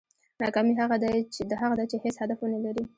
[0.41, 0.97] ناکامي هغه
[1.81, 2.83] ده چې هېڅ هدف ونه لرې.